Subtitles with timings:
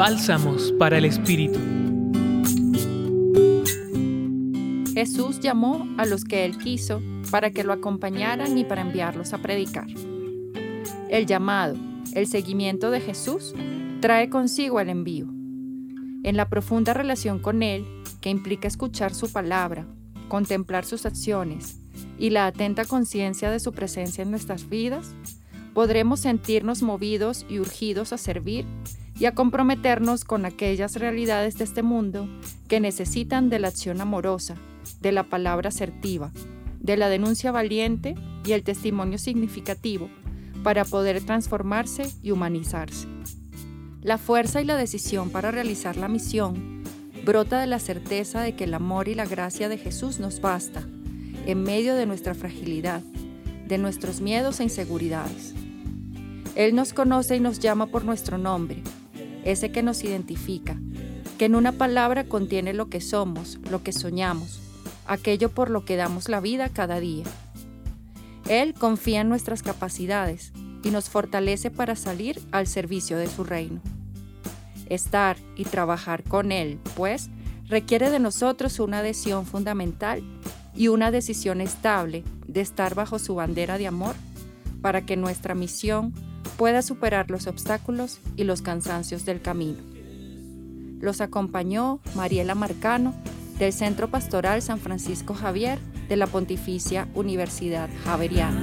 [0.00, 1.58] Bálsamos para el Espíritu.
[4.94, 9.42] Jesús llamó a los que él quiso para que lo acompañaran y para enviarlos a
[9.42, 9.88] predicar.
[11.10, 11.76] El llamado,
[12.14, 13.54] el seguimiento de Jesús,
[14.00, 15.26] trae consigo el envío.
[16.22, 17.84] En la profunda relación con Él,
[18.22, 19.86] que implica escuchar su palabra,
[20.28, 21.78] contemplar sus acciones
[22.18, 25.14] y la atenta conciencia de su presencia en nuestras vidas,
[25.74, 28.64] podremos sentirnos movidos y urgidos a servir
[29.20, 32.26] y a comprometernos con aquellas realidades de este mundo
[32.68, 34.56] que necesitan de la acción amorosa,
[35.02, 36.32] de la palabra asertiva,
[36.80, 38.14] de la denuncia valiente
[38.46, 40.08] y el testimonio significativo
[40.64, 43.06] para poder transformarse y humanizarse.
[44.00, 46.82] La fuerza y la decisión para realizar la misión
[47.22, 50.82] brota de la certeza de que el amor y la gracia de Jesús nos basta
[51.44, 53.02] en medio de nuestra fragilidad,
[53.68, 55.54] de nuestros miedos e inseguridades.
[56.54, 58.82] Él nos conoce y nos llama por nuestro nombre,
[59.44, 60.78] ese que nos identifica,
[61.38, 64.60] que en una palabra contiene lo que somos, lo que soñamos,
[65.06, 67.24] aquello por lo que damos la vida cada día.
[68.48, 73.80] Él confía en nuestras capacidades y nos fortalece para salir al servicio de su reino.
[74.88, 77.30] Estar y trabajar con Él, pues,
[77.68, 80.22] requiere de nosotros una adhesión fundamental
[80.74, 84.14] y una decisión estable de estar bajo su bandera de amor
[84.82, 86.12] para que nuestra misión
[86.60, 89.78] pueda superar los obstáculos y los cansancios del camino.
[91.00, 93.14] Los acompañó Mariela Marcano
[93.58, 95.78] del Centro Pastoral San Francisco Javier
[96.10, 98.62] de la Pontificia Universidad Javeriana.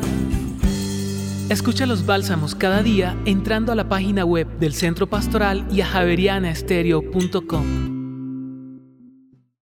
[1.50, 5.88] Escucha los bálsamos cada día entrando a la página web del Centro Pastoral y a
[5.88, 7.97] javerianaestereo.com.